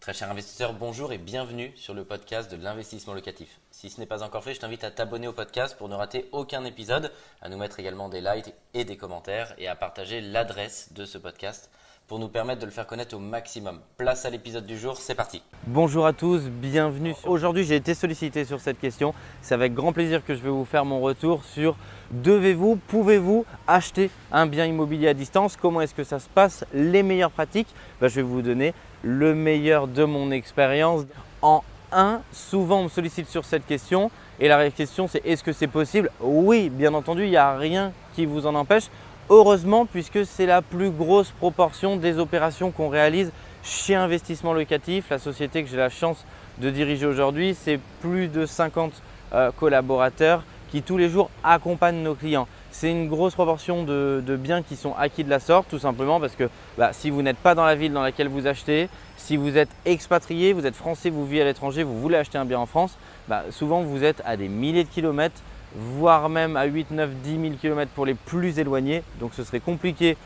Très 0.00 0.14
cher 0.14 0.30
investisseur, 0.30 0.72
bonjour 0.72 1.12
et 1.12 1.18
bienvenue 1.18 1.74
sur 1.76 1.92
le 1.92 2.06
podcast 2.06 2.50
de 2.50 2.56
l'investissement 2.56 3.12
locatif. 3.12 3.60
Si 3.70 3.90
ce 3.90 4.00
n'est 4.00 4.06
pas 4.06 4.22
encore 4.22 4.42
fait, 4.42 4.54
je 4.54 4.60
t'invite 4.60 4.82
à 4.82 4.90
t'abonner 4.90 5.28
au 5.28 5.34
podcast 5.34 5.76
pour 5.76 5.90
ne 5.90 5.94
rater 5.94 6.26
aucun 6.32 6.64
épisode, 6.64 7.12
à 7.42 7.50
nous 7.50 7.58
mettre 7.58 7.80
également 7.80 8.08
des 8.08 8.22
likes 8.22 8.54
et 8.72 8.86
des 8.86 8.96
commentaires 8.96 9.54
et 9.58 9.68
à 9.68 9.76
partager 9.76 10.22
l'adresse 10.22 10.94
de 10.94 11.04
ce 11.04 11.18
podcast 11.18 11.70
pour 12.10 12.18
nous 12.18 12.26
permettre 12.26 12.60
de 12.60 12.66
le 12.66 12.72
faire 12.72 12.88
connaître 12.88 13.14
au 13.14 13.20
maximum. 13.20 13.78
Place 13.96 14.24
à 14.24 14.30
l'épisode 14.30 14.66
du 14.66 14.76
jour, 14.76 14.96
c'est 14.96 15.14
parti. 15.14 15.44
Bonjour 15.68 16.04
à 16.06 16.12
tous, 16.12 16.40
bienvenue. 16.48 17.14
Aujourd'hui, 17.24 17.62
j'ai 17.62 17.76
été 17.76 17.94
sollicité 17.94 18.44
sur 18.44 18.58
cette 18.58 18.80
question. 18.80 19.14
C'est 19.42 19.54
avec 19.54 19.74
grand 19.74 19.92
plaisir 19.92 20.24
que 20.26 20.34
je 20.34 20.40
vais 20.40 20.50
vous 20.50 20.64
faire 20.64 20.84
mon 20.84 20.98
retour 20.98 21.44
sur 21.44 21.76
devez-vous, 22.10 22.80
pouvez-vous 22.88 23.46
acheter 23.68 24.10
un 24.32 24.46
bien 24.46 24.66
immobilier 24.66 25.06
à 25.06 25.14
distance? 25.14 25.56
Comment 25.56 25.82
est-ce 25.82 25.94
que 25.94 26.02
ça 26.02 26.18
se 26.18 26.28
passe? 26.28 26.64
Les 26.74 27.04
meilleures 27.04 27.30
pratiques? 27.30 27.68
Ben, 28.00 28.08
Je 28.08 28.16
vais 28.16 28.22
vous 28.22 28.42
donner 28.42 28.74
le 29.04 29.32
meilleur 29.32 29.86
de 29.86 30.02
mon 30.02 30.32
expérience. 30.32 31.02
En 31.42 31.62
1, 31.92 32.22
souvent 32.32 32.80
on 32.80 32.84
me 32.84 32.88
sollicite 32.88 33.28
sur 33.28 33.44
cette 33.44 33.66
question 33.66 34.10
et 34.40 34.48
la 34.48 34.68
question 34.72 35.06
c'est 35.06 35.24
est-ce 35.24 35.44
que 35.44 35.52
c'est 35.52 35.68
possible? 35.68 36.10
Oui, 36.20 36.70
bien 36.70 36.92
entendu, 36.92 37.22
il 37.22 37.30
n'y 37.30 37.36
a 37.36 37.56
rien 37.56 37.92
qui 38.16 38.26
vous 38.26 38.48
en 38.48 38.56
empêche. 38.56 38.88
Heureusement, 39.32 39.86
puisque 39.86 40.26
c'est 40.26 40.44
la 40.44 40.60
plus 40.60 40.90
grosse 40.90 41.30
proportion 41.30 41.96
des 41.96 42.18
opérations 42.18 42.72
qu'on 42.72 42.88
réalise 42.88 43.30
chez 43.62 43.94
Investissement 43.94 44.52
Locatif, 44.52 45.08
la 45.08 45.20
société 45.20 45.62
que 45.62 45.70
j'ai 45.70 45.76
la 45.76 45.88
chance 45.88 46.24
de 46.58 46.68
diriger 46.68 47.06
aujourd'hui, 47.06 47.54
c'est 47.54 47.78
plus 48.00 48.26
de 48.26 48.44
50 48.44 48.92
euh, 49.32 49.52
collaborateurs 49.52 50.42
qui 50.72 50.82
tous 50.82 50.96
les 50.96 51.08
jours 51.08 51.30
accompagnent 51.44 52.02
nos 52.02 52.16
clients. 52.16 52.48
C'est 52.72 52.90
une 52.90 53.08
grosse 53.08 53.34
proportion 53.34 53.84
de, 53.84 54.36
biens 54.36 54.62
qui 54.62 54.74
sont 54.74 54.96
acquis 54.98 55.22
de 55.22 55.30
la 55.30 55.38
sorte, 55.38 55.68
tout 55.68 55.78
simplement 55.78 56.18
parce 56.18 56.34
que 56.34 56.48
bah, 56.76 56.92
si 56.92 57.08
vous 57.08 57.22
n'êtes 57.22 57.36
pas 57.36 57.54
dans 57.54 57.64
la 57.64 57.76
ville 57.76 57.92
dans 57.92 58.02
laquelle 58.02 58.28
vous 58.28 58.48
achetez, 58.48 58.88
si 59.16 59.36
vous 59.36 59.56
êtes 59.56 59.70
expatrié, 59.84 60.52
vous 60.52 60.66
êtes 60.66 60.74
français, 60.74 61.08
vous 61.08 61.24
vivez 61.24 61.42
à 61.42 61.44
l'étranger, 61.44 61.84
vous 61.84 62.00
voulez 62.00 62.16
acheter 62.16 62.38
un 62.38 62.44
bien 62.44 62.58
en 62.58 62.66
France, 62.66 62.98
bah, 63.28 63.44
souvent 63.50 63.82
vous 63.82 64.02
êtes 64.02 64.22
à 64.24 64.36
des 64.36 64.48
milliers 64.48 64.82
de 64.82 64.88
kilomètres, 64.88 65.40
voire 65.74 66.28
même 66.28 66.56
à 66.56 66.64
8, 66.64 66.90
9, 66.90 67.10
10 67.22 67.40
000 67.40 67.54
kilomètres 67.60 67.92
pour 67.92 68.06
les 68.06 68.14
plus 68.14 68.58
éloignés. 68.58 69.02
Donc 69.20 69.32
ce 69.34 69.44
serait 69.44 69.60
compliqué, 69.60 70.16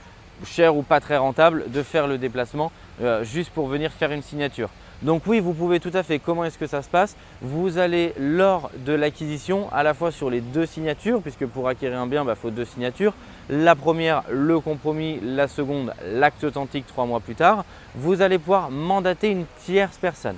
cher 0.44 0.76
ou 0.76 0.82
pas 0.82 1.00
très 1.00 1.16
rentable, 1.16 1.70
de 1.70 1.82
faire 1.82 2.06
le 2.06 2.18
déplacement 2.18 2.72
euh, 3.02 3.24
juste 3.24 3.50
pour 3.50 3.66
venir 3.68 3.92
faire 3.92 4.12
une 4.12 4.22
signature. 4.22 4.70
Donc 5.02 5.22
oui, 5.26 5.40
vous 5.40 5.52
pouvez 5.52 5.80
tout 5.80 5.90
à 5.92 6.02
fait. 6.02 6.18
Comment 6.18 6.44
est-ce 6.44 6.56
que 6.56 6.66
ça 6.66 6.80
se 6.80 6.88
passe? 6.88 7.16
Vous 7.42 7.78
allez 7.78 8.14
lors 8.18 8.70
de 8.86 8.92
l'acquisition, 8.92 9.68
à 9.72 9.82
la 9.82 9.92
fois 9.92 10.10
sur 10.10 10.30
les 10.30 10.40
deux 10.40 10.66
signatures, 10.66 11.20
puisque 11.20 11.46
pour 11.46 11.68
acquérir 11.68 11.98
un 11.98 12.06
bien, 12.06 12.22
il 12.22 12.26
bah, 12.26 12.34
faut 12.34 12.50
deux 12.50 12.64
signatures. 12.64 13.12
La 13.50 13.74
première, 13.74 14.22
le 14.30 14.60
compromis, 14.60 15.20
la 15.22 15.48
seconde, 15.48 15.92
l'acte 16.06 16.44
authentique 16.44 16.86
trois 16.86 17.04
mois 17.04 17.20
plus 17.20 17.34
tard. 17.34 17.64
Vous 17.94 18.22
allez 18.22 18.38
pouvoir 18.38 18.70
mandater 18.70 19.28
une 19.28 19.44
tierce 19.64 19.98
personne. 19.98 20.36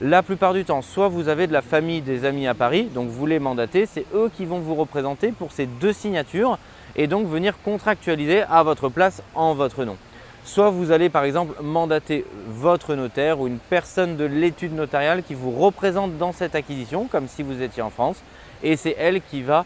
La 0.00 0.24
plupart 0.24 0.54
du 0.54 0.64
temps, 0.64 0.82
soit 0.82 1.06
vous 1.06 1.28
avez 1.28 1.46
de 1.46 1.52
la 1.52 1.62
famille, 1.62 2.00
des 2.00 2.24
amis 2.24 2.48
à 2.48 2.54
Paris, 2.54 2.88
donc 2.92 3.10
vous 3.10 3.26
les 3.26 3.38
mandatez, 3.38 3.86
c'est 3.86 4.04
eux 4.12 4.28
qui 4.36 4.44
vont 4.44 4.58
vous 4.58 4.74
représenter 4.74 5.30
pour 5.30 5.52
ces 5.52 5.66
deux 5.66 5.92
signatures 5.92 6.58
et 6.96 7.06
donc 7.06 7.28
venir 7.28 7.54
contractualiser 7.62 8.42
à 8.42 8.64
votre 8.64 8.88
place 8.88 9.22
en 9.36 9.54
votre 9.54 9.84
nom. 9.84 9.96
Soit 10.44 10.70
vous 10.70 10.90
allez 10.90 11.10
par 11.10 11.22
exemple 11.22 11.54
mandater 11.62 12.24
votre 12.48 12.96
notaire 12.96 13.38
ou 13.38 13.46
une 13.46 13.60
personne 13.60 14.16
de 14.16 14.24
l'étude 14.24 14.74
notariale 14.74 15.22
qui 15.22 15.34
vous 15.34 15.52
représente 15.52 16.18
dans 16.18 16.32
cette 16.32 16.56
acquisition, 16.56 17.06
comme 17.06 17.28
si 17.28 17.44
vous 17.44 17.62
étiez 17.62 17.82
en 17.82 17.90
France, 17.90 18.16
et 18.64 18.76
c'est 18.76 18.96
elle 18.98 19.22
qui 19.22 19.42
va, 19.42 19.64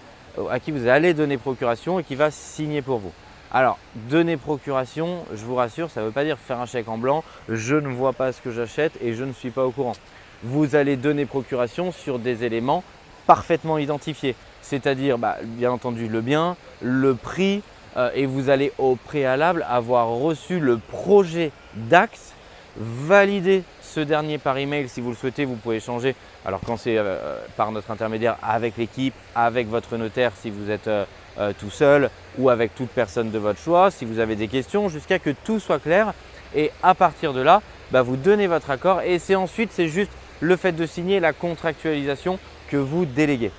à 0.50 0.60
qui 0.60 0.72
vous 0.72 0.88
allez 0.88 1.14
donner 1.14 1.38
procuration 1.38 1.98
et 1.98 2.04
qui 2.04 2.16
va 2.16 2.30
signer 2.30 2.82
pour 2.82 2.98
vous. 2.98 3.12
Alors, 3.50 3.78
donner 4.10 4.36
procuration, 4.36 5.24
je 5.32 5.42
vous 5.44 5.54
rassure, 5.54 5.90
ça 5.90 6.02
ne 6.02 6.06
veut 6.06 6.12
pas 6.12 6.24
dire 6.24 6.38
faire 6.38 6.60
un 6.60 6.66
chèque 6.66 6.88
en 6.88 6.98
blanc, 6.98 7.24
je 7.48 7.76
ne 7.76 7.88
vois 7.88 8.12
pas 8.12 8.32
ce 8.32 8.42
que 8.42 8.50
j'achète 8.50 8.92
et 9.00 9.14
je 9.14 9.24
ne 9.24 9.32
suis 9.32 9.50
pas 9.50 9.64
au 9.64 9.70
courant. 9.70 9.94
Vous 10.42 10.76
allez 10.76 10.96
donner 10.96 11.24
procuration 11.24 11.90
sur 11.90 12.18
des 12.18 12.44
éléments 12.44 12.84
parfaitement 13.26 13.78
identifiés, 13.78 14.34
c'est-à-dire 14.60 15.16
bah, 15.16 15.38
bien 15.42 15.70
entendu 15.70 16.08
le 16.08 16.20
bien, 16.20 16.56
le 16.82 17.14
prix, 17.14 17.62
euh, 17.96 18.10
et 18.14 18.26
vous 18.26 18.50
allez 18.50 18.70
au 18.76 18.96
préalable 18.96 19.64
avoir 19.68 20.08
reçu 20.08 20.60
le 20.60 20.76
projet 20.76 21.50
d'axe, 21.74 22.34
valider 22.78 23.62
ce 23.82 24.00
dernier 24.00 24.38
par 24.38 24.56
email 24.58 24.88
si 24.88 25.00
vous 25.00 25.10
le 25.10 25.16
souhaitez, 25.16 25.44
vous 25.44 25.56
pouvez 25.56 25.80
changer. 25.80 26.14
Alors 26.44 26.60
quand 26.64 26.76
c'est 26.76 26.96
euh, 26.98 27.38
par 27.56 27.72
notre 27.72 27.90
intermédiaire 27.90 28.36
avec 28.42 28.76
l'équipe, 28.76 29.14
avec 29.34 29.68
votre 29.68 29.96
notaire 29.96 30.32
si 30.40 30.50
vous 30.50 30.70
êtes 30.70 30.88
euh, 30.88 31.04
tout 31.58 31.70
seul 31.70 32.10
ou 32.38 32.50
avec 32.50 32.74
toute 32.74 32.90
personne 32.90 33.30
de 33.30 33.38
votre 33.38 33.60
choix, 33.60 33.90
si 33.90 34.04
vous 34.04 34.18
avez 34.18 34.36
des 34.36 34.48
questions, 34.48 34.88
jusqu'à 34.88 35.18
que 35.18 35.30
tout 35.30 35.60
soit 35.60 35.78
clair. 35.78 36.14
Et 36.54 36.70
à 36.82 36.94
partir 36.94 37.32
de 37.32 37.40
là, 37.40 37.62
bah, 37.90 38.02
vous 38.02 38.16
donnez 38.16 38.46
votre 38.46 38.70
accord 38.70 39.02
et 39.02 39.18
c'est 39.18 39.34
ensuite 39.34 39.70
c'est 39.72 39.88
juste 39.88 40.12
le 40.40 40.56
fait 40.56 40.72
de 40.72 40.86
signer 40.86 41.20
la 41.20 41.32
contractualisation 41.32 42.38
que 42.68 42.76
vous 42.76 43.04
déléguez. 43.04 43.50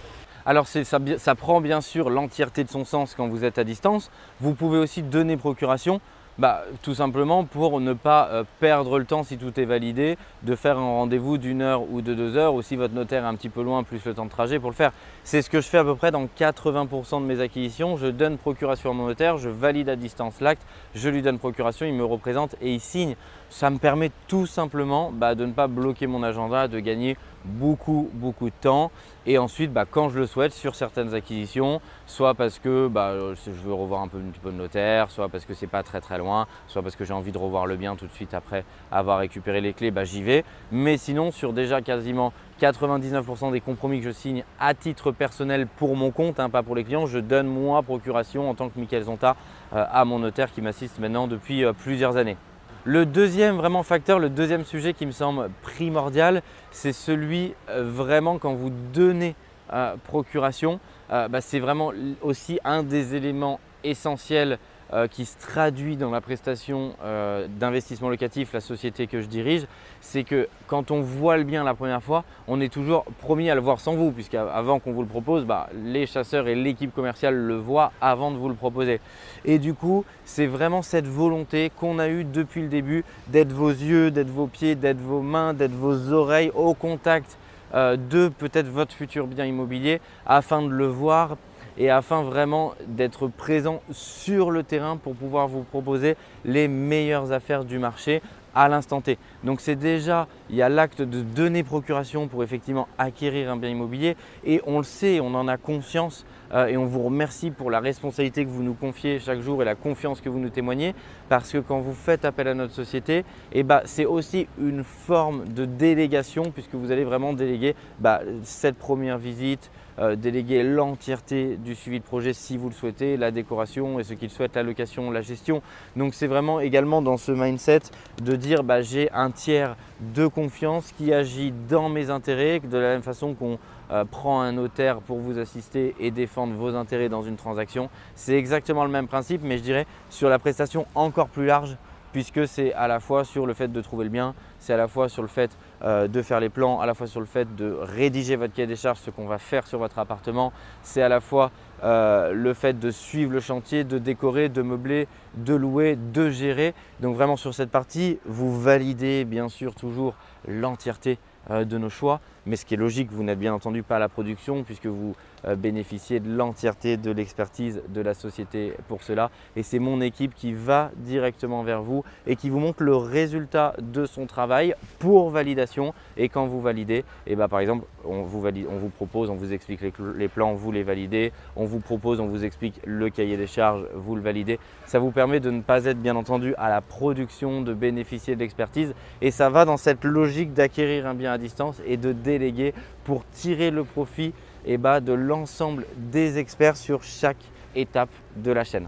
Alors 0.46 0.68
ça, 0.68 1.35
prend 1.35 1.62
bien 1.62 1.81
sûr 1.81 2.09
l'entièreté 2.09 2.63
de 2.63 2.69
son 2.69 2.85
sens 2.85 3.13
quand 3.16 3.28
vous 3.28 3.44
êtes 3.44 3.59
à 3.59 3.63
distance. 3.63 4.09
Vous 4.40 4.56
pouvez 4.56 4.79
aussi 4.79 5.03
donner 5.03 5.38
procuration 5.38 6.02
bah, 6.40 6.64
tout 6.84 6.96
simplement 6.96 7.44
pour 7.44 7.82
ne 7.82 7.92
pas 7.92 8.30
euh, 8.32 8.44
perdre 8.62 8.98
le 8.98 9.04
temps 9.04 9.24
si 9.24 9.38
tout 9.38 9.60
est 9.60 9.66
validé, 9.66 10.18
de 10.44 10.56
faire 10.56 10.78
un 10.78 10.88
rendez-vous 10.88 11.38
d'une 11.38 11.62
heure 11.62 11.84
ou 11.92 12.02
de 12.02 12.14
deux 12.14 12.38
heures, 12.38 12.54
ou 12.54 12.62
si 12.62 12.78
votre 12.78 12.94
notaire 12.94 13.26
est 13.26 13.28
un 13.28 13.36
petit 13.36 13.50
peu 13.50 13.62
loin, 13.62 13.84
plus 13.84 14.06
le 14.06 14.14
temps 14.14 14.24
de 14.24 14.30
trajet 14.30 14.58
pour 14.58 14.70
le 14.70 14.76
faire. 14.76 14.94
C'est 15.26 15.42
ce 15.42 15.50
que 15.50 15.60
je 15.60 15.68
fais 15.68 15.80
à 15.80 15.84
peu 15.84 15.96
près 15.96 16.12
dans 16.12 16.26
80% 16.26 17.22
de 17.22 17.26
mes 17.26 17.42
acquisitions. 17.42 17.98
Je 17.98 18.08
donne 18.08 18.38
procuration 18.38 18.92
à 18.92 18.94
mon 18.94 19.08
notaire, 19.08 19.38
je 19.38 19.50
valide 19.50 19.90
à 19.90 19.98
distance 19.98 20.40
l'acte, 20.40 20.66
je 20.96 21.10
lui 21.10 21.22
donne 21.22 21.40
procuration, 21.40 21.86
il 21.86 21.94
me 21.94 22.06
représente 22.06 22.56
et 22.62 22.74
il 22.74 22.80
signe. 22.80 23.16
Ça 23.50 23.70
me 23.70 23.78
permet 23.78 24.12
tout 24.28 24.46
simplement 24.46 25.12
bah, 25.12 25.36
de 25.36 25.46
ne 25.46 25.52
pas 25.52 25.68
bloquer 25.68 26.08
mon 26.08 26.24
agenda, 26.24 26.70
de 26.70 26.80
gagner 26.80 27.18
beaucoup, 27.46 28.10
beaucoup 28.14 28.50
de 28.50 28.56
temps. 28.62 28.92
Et 29.26 29.38
ensuite, 29.38 29.72
bah, 29.72 29.86
quand 29.90 30.10
je 30.10 30.20
le 30.20 30.26
souhaite, 30.26 30.54
sur 30.54 30.76
certaines 30.76 31.14
acquisitions, 31.14 31.82
soit 32.08 32.34
parce 32.34 32.60
que 32.60 32.88
bah, 32.88 33.14
je 33.36 33.52
veux 33.52 33.74
revoir 33.74 34.02
un, 34.02 34.08
peu, 34.08 34.18
un 34.18 34.52
notaire, 34.52 35.12
soit 35.12 35.30
parce 35.30 35.46
que 35.46 35.54
c'est 35.54 35.68
pas 35.68 35.84
très 35.84 36.02
très 36.02 36.18
loin, 36.18 36.48
soit 36.68 36.82
parce 36.82 36.96
que 36.96 37.06
j'ai 37.06 37.14
envie 37.14 37.32
de 37.32 37.38
revoir 37.38 37.66
le 37.66 37.76
bien 37.76 37.96
tout 37.96 38.08
de 38.08 38.12
suite 38.12 38.34
après 38.34 38.66
avoir 38.92 39.20
récupéré 39.20 39.62
les 39.62 39.74
clés, 39.74 39.92
bah, 39.92 40.04
j'y 40.04 40.24
vais. 40.24 40.44
Mais 40.72 40.98
sinon, 40.98 41.32
sur 41.32 41.54
déjà 41.54 41.82
quasiment 41.82 42.34
99% 42.60 43.52
des 43.52 43.62
compromis 43.62 44.00
que 44.00 44.06
je 44.06 44.12
signe 44.12 44.44
à 44.60 44.74
titre 44.74 45.12
personnel 45.12 45.68
pour 45.68 45.96
mon 45.96 46.12
compte, 46.12 46.40
hein, 46.40 46.50
pas 46.50 46.64
pour 46.64 46.76
les 46.76 46.84
clients, 46.84 47.06
je 47.06 47.20
donne 47.20 47.48
moi 47.48 47.82
procuration 47.84 48.50
en 48.50 48.56
tant 48.56 48.70
que 48.70 48.80
Michael 48.80 49.04
Zonta 49.04 49.36
euh, 49.74 49.86
à 49.92 50.06
mon 50.06 50.20
notaire 50.20 50.52
qui 50.52 50.62
m'assiste 50.62 51.00
maintenant 51.00 51.28
depuis 51.28 51.64
euh, 51.64 51.74
plusieurs 51.74 52.18
années. 52.18 52.38
Le 52.85 53.06
deuxième 53.06 53.57
vraiment 53.57 53.84
facteur, 53.84 54.19
le 54.19 54.29
deuxième 54.29 54.63
sujet 54.63 54.94
qui 54.94 55.06
me 55.06 55.12
semble 55.12 55.50
primordial, 55.62 56.41
c'est 56.72 56.94
celui 56.94 57.53
euh, 57.69 57.84
vraiment 57.84 58.38
quand 58.38 58.53
vous 58.53 58.72
donnez 58.94 59.35
euh, 59.73 59.95
procuration, 60.06 60.79
euh, 61.12 61.28
bah, 61.28 61.41
c'est 61.41 61.59
vraiment 61.59 61.91
aussi 62.22 62.57
un 62.63 62.84
des 62.84 63.16
éléments 63.16 63.59
essentiels 63.84 64.59
euh, 64.94 65.08
qui 65.08 65.26
se 65.26 65.38
traduit 65.38 65.98
dans 65.98 66.10
la 66.10 66.22
prestation 66.22 66.94
euh, 67.04 67.48
d'investissement 67.48 68.10
locatif, 68.10 68.54
la 68.54 68.60
société 68.60 69.08
que 69.08 69.22
je 69.22 69.28
dirige, 69.28 69.68
c'est 70.02 70.24
que 70.24 70.48
quand 70.68 70.92
on 70.92 71.02
voit 71.02 71.38
le 71.38 71.44
bien 71.44 71.64
la 71.64 71.76
première 71.76 72.02
fois, 72.02 72.24
on 72.48 72.60
est 72.60 72.74
toujours 72.74 73.06
promis 73.20 73.50
à 73.50 73.56
le 73.56 73.62
voir 73.62 73.80
sans 73.80 73.96
vous, 73.96 74.12
puisqu'avant 74.12 74.80
qu'on 74.80 74.92
vous 74.92 75.02
le 75.02 75.08
propose, 75.08 75.46
bah, 75.46 75.70
les 75.84 76.08
chasseurs 76.08 76.48
et 76.48 76.56
l'équipe 76.56 76.94
commerciale 76.94 77.36
le 77.36 77.56
voient 77.56 77.92
avant 78.02 78.32
de 78.32 78.38
vous 78.38 78.50
le 78.50 78.56
proposer. 78.56 79.00
Et 79.46 79.60
du 79.60 79.74
coup, 79.74 80.06
c'est 80.26 80.48
vraiment 80.48 80.82
cette 80.82 81.08
volonté 81.08 81.72
qu'on 81.76 82.00
a 82.00 82.08
eue 82.10 82.24
depuis 82.24 82.62
le 82.62 82.68
début 82.68 83.04
d'être 83.28 83.52
vos 83.52 83.70
yeux, 83.70 84.12
d'être 84.12 84.32
vos 84.32 84.48
pieds, 84.48 84.76
d'être 84.76 85.02
vos 85.02 85.22
mains, 85.22 85.54
d'être 85.54 85.76
vos 85.76 86.14
oreilles 86.14 86.52
au 86.56 86.74
contact 86.74 87.38
euh, 87.76 87.98
de 87.98 88.30
peut-être 88.30 88.68
votre 88.68 88.94
futur 88.94 89.28
bien 89.28 89.46
immobilier 89.46 90.02
afin 90.26 90.64
de 90.64 90.70
le 90.70 90.88
voir 90.88 91.38
et 91.79 91.90
afin 91.90 92.22
vraiment 92.22 92.73
d'être 92.88 93.28
présent 93.28 93.81
sur 93.90 94.51
le 94.51 94.63
terrain 94.63 94.97
pour 94.97 95.16
pouvoir 95.16 95.47
vous 95.47 95.63
proposer 95.63 96.16
les 96.45 96.67
meilleures 96.67 97.31
affaires 97.31 97.63
du 97.63 97.79
marché 97.79 98.22
à 98.53 98.67
l'instant 98.67 99.01
T. 99.01 99.17
Donc 99.44 99.62
c'est 99.62 99.78
déjà, 99.78 100.28
il 100.49 100.55
y 100.55 100.61
a 100.61 100.69
l'acte 100.69 101.01
de 101.01 101.22
donner 101.22 101.63
procuration 101.63 102.28
pour 102.28 102.43
effectivement 102.43 102.87
acquérir 102.97 103.51
un 103.51 103.57
bien 103.57 103.69
immobilier 103.69 104.16
et 104.46 104.61
on 104.66 104.78
le 104.78 104.84
sait, 104.84 105.19
on 105.19 105.34
en 105.35 105.47
a 105.47 105.57
conscience 105.57 106.25
euh, 106.53 106.67
et 106.67 106.78
on 106.78 106.85
vous 106.85 107.03
remercie 107.03 107.51
pour 107.51 107.69
la 107.69 107.79
responsabilité 107.79 108.43
que 108.43 108.49
vous 108.49 108.63
nous 108.63 108.73
confiez 108.73 109.19
chaque 109.19 109.41
jour 109.41 109.61
et 109.61 109.66
la 109.66 109.75
confiance 109.75 110.22
que 110.22 110.29
vous 110.29 110.40
nous 110.40 110.49
témoignez 110.49 110.96
parce 111.28 111.51
que 111.51 111.59
quand 111.59 111.79
vous 111.79 111.93
faites 111.93 112.25
appel 112.25 112.47
à 112.47 112.53
notre 112.53 112.73
société, 112.73 113.23
eh 113.51 113.63
ben, 113.63 113.81
c'est 113.85 114.05
aussi 114.05 114.47
une 114.59 114.84
forme 114.84 115.47
de 115.47 115.66
délégation 115.66 116.51
puisque 116.51 116.73
vous 116.73 116.91
allez 116.91 117.03
vraiment 117.03 117.34
déléguer 117.34 117.75
bah, 117.99 118.22
cette 118.43 118.78
première 118.78 119.19
visite, 119.19 119.69
euh, 119.99 120.16
déléguer 120.16 120.63
l'entièreté 120.63 121.57
du 121.57 121.75
suivi 121.75 121.99
de 121.99 122.05
projet 122.05 122.34
si 122.34 122.57
vous 122.57 122.69
le 122.69 122.73
souhaitez, 122.73 123.17
la 123.17 123.31
décoration 123.31 123.99
et 123.99 124.03
ceux 124.03 124.16
qui 124.16 124.29
souhaitent, 124.29 124.55
la 124.55 124.63
location, 124.63 125.11
la 125.11 125.22
gestion. 125.22 125.61
Donc 125.96 126.13
c'est 126.13 126.28
vraiment 126.28 126.59
également 126.59 127.01
dans 127.01 127.17
ce 127.17 127.31
mindset 127.31 127.81
de 128.23 128.35
dire 128.35 128.63
bah, 128.63 128.81
j'ai 128.81 129.11
un 129.11 129.29
tiers 129.29 129.75
de 130.16 130.25
confiance 130.40 130.94
qui 130.97 131.14
agit 131.14 131.52
dans 131.68 131.90
mes 131.90 132.09
intérêts, 132.09 132.62
de 132.62 132.78
la 132.78 132.94
même 132.94 133.02
façon 133.02 133.34
qu'on 133.34 133.59
euh, 133.91 134.06
prend 134.06 134.40
un 134.40 134.53
notaire 134.53 135.02
pour 135.02 135.18
vous 135.18 135.38
assister 135.38 135.94
et 136.00 136.12
défendre 136.12 136.53
vos 136.53 136.76
intérêts 136.76 137.09
dans 137.09 137.24
une 137.24 137.36
transaction. 137.36 137.90
C'est 138.16 138.36
exactement 138.36 138.86
le 138.86 138.90
même 138.90 139.09
principe, 139.09 139.41
mais 139.44 139.58
je 139.58 139.64
dirais 139.64 139.86
sur 140.09 140.30
la 140.30 140.40
prestation 140.40 140.86
encore 140.96 141.28
plus 141.28 141.46
large 141.46 141.76
puisque 142.14 142.47
c'est 142.47 142.74
à 142.74 142.88
la 142.88 143.02
fois 143.02 143.26
sur 143.26 143.46
le 143.46 143.53
fait 143.53 143.68
de 143.68 143.82
trouver 143.82 144.06
le 144.06 144.09
bien, 144.09 144.34
c'est 144.59 144.74
à 144.74 144.78
la 144.78 144.88
fois 144.88 145.09
sur 145.09 145.22
le 145.22 145.28
fait 145.28 145.52
euh, 145.84 146.08
de 146.08 146.22
faire 146.22 146.40
les 146.40 146.50
plans, 146.50 146.80
à 146.80 146.85
la 146.85 146.94
fois 146.94 147.06
sur 147.06 147.20
le 147.20 147.26
fait 147.26 147.56
de 147.56 147.78
rédiger 147.82 148.35
votre 148.38 148.53
cahier 148.53 148.68
des 148.68 148.78
charges, 148.78 149.00
ce 149.00 149.12
qu'on 149.12 149.28
va 149.28 149.38
faire 149.38 149.68
sur 149.68 149.78
votre 149.78 150.00
appartement, 150.00 150.53
c'est 150.82 151.02
à 151.02 151.09
la 151.09 151.20
fois 151.20 151.52
euh, 151.84 152.34
le 152.34 152.53
fait 152.53 152.79
de 152.79 152.91
suivre 152.91 153.31
le 153.31 153.40
chantier, 153.40 153.84
de 153.84 153.97
décorer, 153.97 154.49
de 154.49 154.61
meubler, 154.61 155.08
de 155.35 155.53
louer, 155.53 155.96
de 155.96 156.29
gérer. 156.29 156.73
Donc 156.99 157.16
vraiment 157.16 157.37
sur 157.37 157.53
cette 157.53 157.72
partie, 157.72 158.20
vous 158.26 158.59
validez 158.59 159.26
bien 159.26 159.49
sûr 159.49 159.76
toujours 159.76 160.16
l'entièreté 160.47 161.17
euh, 161.52 161.66
de 161.66 161.78
nos 161.78 161.90
choix. 161.90 162.20
Mais 162.46 162.56
ce 162.56 162.66
qui 162.66 162.74
est 162.74 162.78
logique, 162.78 163.12
vous 163.12 163.24
n'êtes 163.24 163.40
bien 163.40 163.53
entendu 163.53 163.84
pas 163.84 163.97
à 163.97 164.00
la 164.00 164.09
production 164.09 164.64
puisque 164.64 164.86
vous 164.86 165.16
euh, 165.46 165.56
bénéficiez 165.56 166.20
de 166.20 166.34
l'entièreté 166.34 166.97
de 166.97 167.12
l'expertise 167.12 167.82
de 167.90 168.02
la 168.02 168.14
société 168.14 168.74
pour 168.88 169.03
cela. 169.03 169.30
Et 169.56 169.64
c'est 169.64 169.80
mon 169.80 170.02
équipe 170.02 170.34
qui 170.36 170.53
va 170.53 170.91
directement 170.97 171.64
vers 171.64 171.82
vous 171.82 172.03
et 172.28 172.36
qui 172.36 172.50
vous 172.50 172.59
montre 172.59 172.84
le 172.84 172.96
résultat 172.96 173.74
de 173.82 174.06
son 174.06 174.26
travail 174.26 174.74
pour 175.00 175.30
validation. 175.30 175.94
Et 176.18 176.30
quand 176.30 176.46
vous 176.46 176.62
validez, 176.62 177.00
et 177.28 177.34
eh 177.34 177.36
ben, 177.36 177.47
par 177.47 177.59
exemple, 177.59 177.86
on 178.06 178.24
vous, 178.24 178.42
valide, 178.42 178.68
on 178.70 178.78
vous 178.78 178.90
propose, 178.90 179.30
on 179.30 179.35
vous 179.35 179.53
explique 179.53 179.82
les, 179.82 179.94
les, 180.16 180.28
plans, 180.28 180.53
vous 180.53 180.72
les 180.72 180.84
validez. 180.84 181.32
On 181.56 181.66
vous 181.66 181.80
propose, 181.80 182.20
on 182.20 182.28
vous 182.28 182.46
explique 182.46 182.80
le 182.85 183.09
cahier 183.09 183.38
des 183.38 183.47
charges, 183.47 183.85
vous 183.94 184.16
le 184.16 184.22
validez. 184.22 184.59
Ça 184.85 185.00
vous 185.00 185.12
permet 185.12 185.40
de 185.40 185.52
ne 185.52 185.62
pas 185.62 185.85
être 185.85 186.02
bien 186.02 186.16
entendu 186.16 186.53
à 186.58 186.70
la 186.70 186.82
production, 186.82 187.62
de 187.62 187.74
bénéficier 187.74 188.35
de 188.35 188.40
l'expertise. 188.40 188.94
Et 189.22 189.32
ça 189.32 189.50
va 189.50 189.66
dans 189.66 189.78
cette 189.78 190.03
logique 190.03 190.53
d'acquérir 190.53 191.08
un 191.08 191.14
bien 191.14 191.34
à 191.34 191.38
distance 191.38 191.82
et 191.85 191.97
de 191.97 192.14
déléguer 192.29 192.73
pour 193.03 193.26
tirer 193.31 193.72
le 193.72 193.84
profit 193.84 194.34
et 194.66 194.78
bah, 194.78 194.99
de 194.99 195.14
l'ensemble 195.14 195.85
des 195.97 196.37
experts 196.37 196.78
sur 196.78 197.03
chaque 197.03 197.43
étape 197.76 198.09
de 198.35 198.52
la 198.52 198.64
chaîne. 198.64 198.87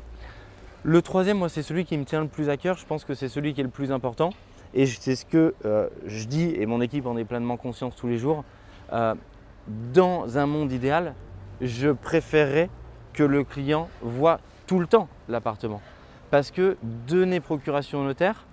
Le 0.84 1.02
troisième, 1.02 1.38
moi, 1.38 1.50
c'est 1.50 1.64
celui 1.64 1.86
qui 1.86 1.98
me 1.98 2.06
tient 2.06 2.22
le 2.22 2.28
plus 2.28 2.50
à 2.50 2.58
cœur. 2.58 2.78
Je 2.78 2.86
pense 2.86 3.06
que 3.06 3.14
c'est 3.14 3.30
celui 3.30 3.54
qui 3.54 3.62
est 3.62 3.64
le 3.64 3.70
plus 3.70 3.92
important. 3.92 4.32
Et 4.74 4.86
c'est 4.86 5.16
ce 5.16 5.26
que 5.26 5.54
euh, 5.66 5.90
je 6.06 6.26
dis, 6.26 6.54
et 6.56 6.66
mon 6.66 6.82
équipe 6.82 7.06
en 7.06 7.18
est 7.18 7.26
pleinement 7.26 7.58
conscience 7.58 7.96
tous 7.96 8.08
les 8.08 8.18
jours. 8.18 8.44
Euh, 8.94 9.14
dans 9.94 10.38
un 10.38 10.46
monde 10.46 10.72
idéal, 10.72 11.14
je 11.62 11.90
préférerais 11.90 12.70
que 13.14 13.24
le 13.24 13.44
client 13.44 13.90
voit 14.02 14.40
tout 14.66 14.80
le 14.80 14.88
temps 14.88 15.08
l'appartement. 15.28 15.82
Parce 16.30 16.50
que 16.50 16.78
donner 16.82 17.42
procuration 17.42 18.00
au 18.00 18.04
notaire, 18.04 18.46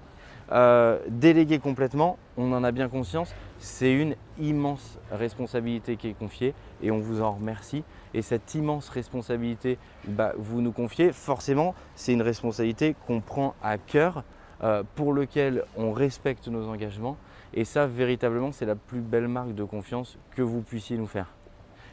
euh, 0.50 0.98
déléguer 1.08 1.58
complètement, 1.58 2.18
on 2.36 2.52
en 2.52 2.64
a 2.64 2.72
bien 2.72 2.88
conscience, 2.88 3.34
c'est 3.58 3.92
une 3.92 4.14
immense 4.38 4.98
responsabilité 5.10 5.96
qui 5.96 6.08
est 6.08 6.18
confiée 6.18 6.54
et 6.82 6.90
on 6.90 6.98
vous 6.98 7.22
en 7.22 7.32
remercie. 7.32 7.84
Et 8.14 8.22
cette 8.22 8.54
immense 8.54 8.88
responsabilité, 8.88 9.78
bah, 10.06 10.32
vous 10.36 10.60
nous 10.60 10.72
confiez, 10.72 11.12
forcément, 11.12 11.74
c'est 11.94 12.12
une 12.12 12.22
responsabilité 12.22 12.94
qu'on 13.06 13.20
prend 13.20 13.54
à 13.62 13.78
cœur, 13.78 14.24
euh, 14.64 14.82
pour 14.96 15.12
lequel 15.12 15.64
on 15.76 15.92
respecte 15.92 16.48
nos 16.48 16.68
engagements. 16.68 17.16
Et 17.54 17.64
ça, 17.64 17.86
véritablement, 17.86 18.50
c'est 18.50 18.66
la 18.66 18.74
plus 18.74 19.00
belle 19.00 19.28
marque 19.28 19.54
de 19.54 19.62
confiance 19.62 20.18
que 20.34 20.42
vous 20.42 20.62
puissiez 20.62 20.96
nous 20.96 21.06
faire. 21.06 21.28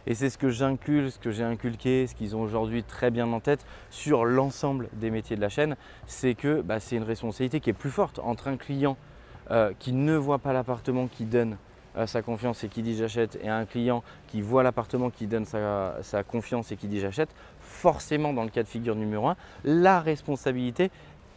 Et 0.07 0.15
c'est 0.15 0.31
ce 0.31 0.38
que 0.39 0.50
j'incule, 0.50 1.12
ce 1.12 1.19
que 1.19 1.29
j'ai 1.29 1.44
inculqué, 1.44 2.07
ce 2.07 2.15
qu'ils 2.15 2.35
ont 2.35 2.41
aujourd'hui 2.41 2.83
très 2.83 3.12
bien 3.12 3.31
en 3.31 3.39
tête 3.39 3.65
sur 3.91 4.25
l'ensemble 4.25 4.89
des 4.94 5.12
métiers 5.12 5.35
de 5.35 5.41
la 5.41 5.50
chaîne, 5.50 5.75
c'est 6.07 6.33
que 6.33 6.62
bah, 6.62 6.79
c'est 6.79 6.95
une 6.95 7.03
responsabilité 7.03 7.59
qui 7.59 7.69
est 7.69 7.73
plus 7.73 7.91
forte 7.91 8.19
entre 8.19 8.47
un 8.47 8.57
client 8.57 8.97
euh, 9.51 9.71
qui 9.80 9.94
ne 9.94 10.15
voit 10.15 10.39
pas 10.39 10.53
l'appartement, 10.53 11.07
qui 11.07 11.25
donne 11.25 11.57
euh, 11.97 12.07
sa 12.07 12.21
confiance 12.21 12.63
et 12.63 12.68
qui 12.68 12.81
dit 12.81 12.95
j'achète, 12.95 13.39
et 13.42 13.50
un 13.50 13.65
client 13.65 14.03
qui 14.27 14.42
voit 14.42 14.63
l'appartement, 14.63 15.09
qui 15.09 15.27
donne 15.27 15.45
sa, 15.45 15.95
sa 16.01 16.24
confiance 16.24 16.71
et 16.71 16.77
qui 16.77 16.88
dit 16.88 17.00
j'achète, 17.00 17.30
forcément 17.62 18.33
dans 18.33 18.44
le 18.44 18.50
cas 18.50 18.63
de 18.63 18.68
figure 18.68 18.95
numéro 18.95 19.27
un, 19.27 19.36
la 19.63 20.01
responsabilité 20.01 20.92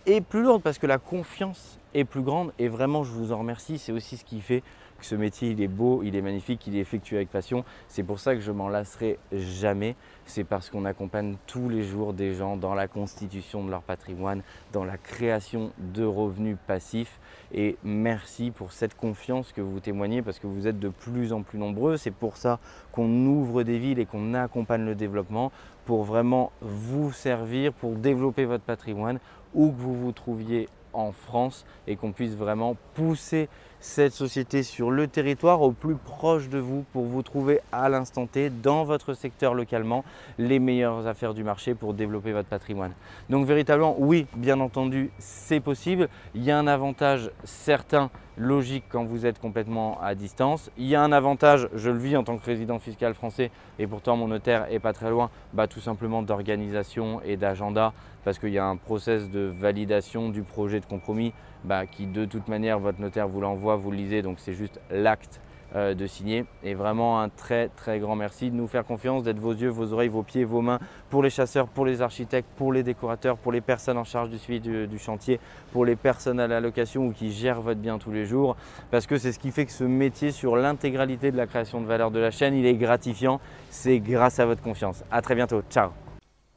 est 0.09 0.21
plus 0.21 0.43
lourde 0.43 0.63
parce 0.63 0.79
que 0.79 0.87
la 0.87 0.99
confiance 0.99 1.79
est 1.95 2.05
plus 2.05 2.23
grande 2.23 2.53
et 2.59 2.69
vraiment 2.69 3.05
je 3.05 3.13
vous 3.13 3.33
en 3.33 3.39
remercie, 3.39 3.79
c'est 3.79 3.93
aussi 3.93 4.17
ce 4.17 4.25
qui 4.25 4.41
fait 4.41 4.63
que 4.99 5.07
ce 5.07 5.15
métier 5.15 5.51
il 5.51 5.63
est 5.63 5.69
beau, 5.69 6.03
il 6.03 6.17
est 6.17 6.23
magnifique, 6.23 6.67
il 6.67 6.77
est 6.77 6.81
effectué 6.81 7.17
avec 7.17 7.31
passion. 7.31 7.65
C'est 7.87 8.03
pour 8.03 8.19
ça 8.19 8.35
que 8.35 8.41
je 8.41 8.51
m'en 8.51 8.69
lasserai 8.69 9.19
jamais. 9.33 9.95
C'est 10.27 10.45
parce 10.45 10.71
qu'on 10.71 10.85
accompagne 10.85 11.37
tous 11.47 11.69
les 11.69 11.85
jours 11.85 12.13
des 12.13 12.35
gens 12.35 12.57
dans 12.57 12.75
la 12.75 12.89
constitution 12.89 13.65
de 13.65 13.71
leur 13.71 13.83
patrimoine, 13.83 14.43
dans 14.73 14.85
la 14.85 14.99
création 14.99 15.71
de 15.79 16.05
revenus 16.05 16.57
passifs. 16.67 17.21
Et 17.53 17.77
merci 17.85 18.51
pour 18.51 18.73
cette 18.73 18.97
confiance 18.97 19.53
que 19.53 19.61
vous 19.61 19.81
témoignez 19.81 20.21
parce 20.21 20.39
que 20.39 20.47
vous 20.47 20.67
êtes 20.67 20.81
de 20.81 20.89
plus 20.89 21.33
en 21.33 21.43
plus 21.43 21.59
nombreux. 21.59 21.97
C'est 21.97 22.11
pour 22.11 22.37
ça 22.37 22.59
qu'on 22.93 23.09
ouvre 23.27 23.63
des 23.63 23.79
villes 23.79 24.01
et 24.01 24.07
qu'on 24.07 24.35
accompagne 24.35 24.85
le 24.85 24.95
développement 24.95 25.53
pour 25.87 26.05
vraiment 26.05 26.53
vous 26.61 27.13
servir, 27.13 27.73
pour 27.73 27.93
développer 27.93 28.45
votre 28.45 28.65
patrimoine, 28.65 29.21
où 29.55 29.71
que 29.71 29.77
vous 29.77 29.95
vous 29.95 30.13
trouviez 30.13 30.69
en 30.93 31.13
France 31.13 31.65
et 31.87 31.97
qu'on 31.97 32.13
puisse 32.13 32.35
vraiment 32.35 32.77
pousser 32.95 33.49
cette 33.81 34.13
société 34.13 34.63
sur 34.63 34.91
le 34.91 35.07
territoire 35.07 35.63
au 35.63 35.71
plus 35.71 35.95
proche 35.95 36.49
de 36.49 36.59
vous 36.59 36.85
pour 36.93 37.05
vous 37.05 37.23
trouver 37.23 37.61
à 37.71 37.89
l'instant 37.89 38.27
T 38.27 38.51
dans 38.51 38.85
votre 38.85 39.15
secteur 39.15 39.55
localement 39.55 40.05
les 40.39 40.59
meilleures 40.59 41.07
affaires 41.07 41.35
du 41.35 41.45
marché 41.45 41.75
pour 41.75 41.95
développer 41.95 42.33
votre 42.33 42.49
patrimoine. 42.49 42.93
Donc 43.31 43.47
véritablement, 43.47 43.95
oui, 43.99 44.27
bien 44.37 44.59
entendu, 44.61 45.11
c'est 45.19 45.61
possible. 45.61 46.09
Il 46.35 46.43
y 46.43 46.51
a 46.51 46.59
un 46.59 46.67
avantage 46.67 47.31
certain 47.45 48.11
logique 48.39 48.85
quand 48.89 49.05
vous 49.05 49.27
êtes 49.27 49.39
complètement 49.39 50.01
à 50.01 50.15
distance. 50.15 50.71
Il 50.79 50.87
y 50.87 50.95
a 50.95 51.03
un 51.03 51.13
avantage, 51.13 51.69
je 51.75 51.91
le 51.91 51.99
vis 51.99 52.17
en 52.17 52.25
tant 52.25 52.39
que 52.39 52.45
résident 52.45 52.79
fiscal 52.79 53.15
français 53.15 53.51
et 53.79 53.87
pourtant 53.87 54.17
mon 54.17 54.29
notaire 54.29 54.67
est 54.71 54.79
pas 54.79 54.93
très 54.93 55.11
loin, 55.11 55.31
bah, 55.53 55.67
tout 55.67 55.81
simplement 55.81 56.23
d'organisation 56.23 57.21
et 57.25 57.37
d'agenda 57.37 57.93
parce 58.25 58.39
qu'il 58.39 58.51
y 58.51 58.59
a 58.59 58.67
un 58.67 58.77
process 58.77 59.31
de 59.31 59.41
validation 59.41 60.29
du 60.29 60.43
projet 60.43 60.81
de 60.81 60.87
compromis 60.87 61.33
bah, 61.65 61.87
qui 61.87 62.07
de 62.07 62.25
toute 62.25 62.49
manière 62.49 62.79
votre 62.79 63.01
notaire 63.01 63.29
vous 63.29 63.41
l'envoie, 63.41 63.77
vous 63.77 63.91
le 63.91 63.97
lisez, 63.97 64.23
donc 64.23 64.39
c'est 64.39 64.55
juste 64.55 64.81
l'acte 64.91 65.41
de 65.75 66.07
signer. 66.07 66.45
Et 66.63 66.75
vraiment 66.75 67.21
un 67.21 67.29
très 67.29 67.69
très 67.69 67.99
grand 67.99 68.17
merci 68.17 68.51
de 68.51 68.57
nous 68.57 68.67
faire 68.67 68.85
confiance, 68.85 69.23
d'être 69.23 69.39
vos 69.39 69.53
yeux, 69.53 69.69
vos 69.69 69.93
oreilles, 69.93 70.09
vos 70.09 70.23
pieds, 70.23 70.45
vos 70.45 70.61
mains 70.61 70.79
pour 71.11 71.23
les 71.23 71.31
chasseurs, 71.31 71.69
pour 71.69 71.87
les 71.87 72.03
architectes, 72.03 72.49
pour 72.57 72.73
les 72.73 72.83
décorateurs, 72.83 73.37
pour 73.37 73.53
les 73.53 73.61
personnes 73.61 73.99
en 73.99 74.05
charge 74.05 74.31
du 74.31 74.39
suivi 74.39 74.61
du, 74.61 74.99
chantier, 74.99 75.41
pour 75.73 75.85
les 75.85 75.97
personnes 75.97 76.41
à 76.41 76.47
la 76.47 76.61
location 76.61 77.07
ou 77.07 77.13
qui 77.13 77.33
gèrent 77.33 77.61
votre 77.61 77.81
bien 77.81 77.99
tous 77.99 78.13
les 78.13 78.27
jours. 78.27 78.57
Parce 78.91 79.07
que 79.07 79.19
c'est 79.19 79.33
ce 79.33 79.39
qui 79.39 79.51
fait 79.51 79.67
que 79.67 79.73
ce 79.73 79.85
métier 79.85 80.33
sur 80.33 80.57
l'intégralité 80.57 81.31
de 81.31 81.37
la 81.37 81.47
création 81.47 81.81
de 81.81 81.87
valeur 81.87 82.11
de 82.11 82.19
la 82.19 82.31
chaîne, 82.31 82.55
il 82.55 82.67
est 82.67 82.77
gratifiant. 82.77 83.41
C'est 83.71 83.99
grâce 83.99 84.39
à 84.39 84.47
votre 84.47 84.63
confiance. 84.63 85.05
À 85.11 85.23
très 85.23 85.35
bientôt. 85.35 85.63
Ciao 85.71 85.91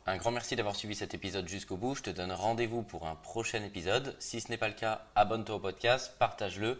un 0.08 0.18
grand 0.18 0.32
merci 0.32 0.56
d'avoir 0.56 0.76
suivi 0.76 0.96
cet 0.96 1.14
épisode 1.14 1.48
jusqu'au 1.48 1.78
bout. 1.78 1.96
Je 1.96 2.02
te 2.02 2.10
donne 2.10 2.32
rendez-vous 2.32 2.82
pour 2.82 3.08
un 3.08 3.16
prochain 3.16 3.64
épisode. 3.64 4.16
Si 4.20 4.42
ce 4.42 4.50
n'est 4.50 4.58
pas 4.58 4.68
le 4.68 4.74
cas, 4.74 5.06
abonne-toi 5.16 5.56
au 5.56 5.60
podcast, 5.60 6.16
partage-le, 6.20 6.80